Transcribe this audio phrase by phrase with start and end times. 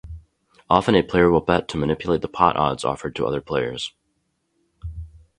[0.67, 3.93] Often a player will bet to manipulate the pot odds offered to other players.